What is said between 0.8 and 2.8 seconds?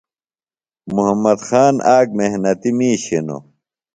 محمد خان آک محنتیۡ